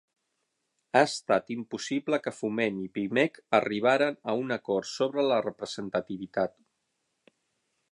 [0.93, 6.59] Ha estat impossible que Foment i Pimec arribaren a un acord sobre la representativitat